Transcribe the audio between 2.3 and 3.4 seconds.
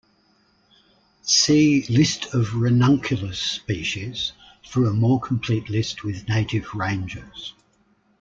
of "Ranunculus"